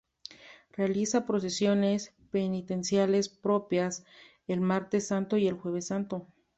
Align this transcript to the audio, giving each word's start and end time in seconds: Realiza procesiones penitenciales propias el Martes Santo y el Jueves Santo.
Realiza 0.71 1.27
procesiones 1.27 2.15
penitenciales 2.31 3.29
propias 3.29 4.03
el 4.47 4.59
Martes 4.59 5.05
Santo 5.09 5.37
y 5.37 5.47
el 5.47 5.53
Jueves 5.53 5.85
Santo. 5.89 6.25